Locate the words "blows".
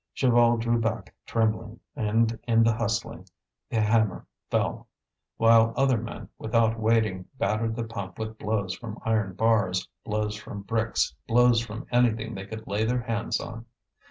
8.39-8.73, 10.03-10.35, 11.27-11.63